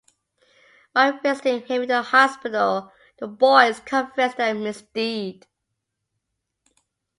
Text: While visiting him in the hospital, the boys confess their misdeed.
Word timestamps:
While 0.93 1.19
visiting 1.19 1.61
him 1.67 1.83
in 1.83 1.87
the 1.87 2.01
hospital, 2.01 2.91
the 3.19 3.27
boys 3.27 3.79
confess 3.81 4.33
their 4.33 4.55
misdeed. 4.55 5.45